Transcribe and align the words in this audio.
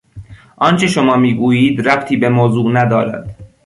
آنچه 0.57 0.87
شما 0.87 1.15
میگویید 1.15 1.89
ربطی 1.89 2.17
به 2.17 2.29
موضوع 2.29 2.71
ندارد. 2.71 3.35